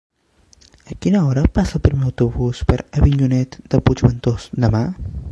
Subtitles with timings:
[0.93, 4.83] A quina hora passa el primer autobús per Avinyonet de Puigventós demà?